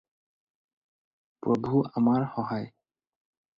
প্ৰভু 1.47 1.83
আমাৰ 2.03 2.27
সহায় 2.35 2.75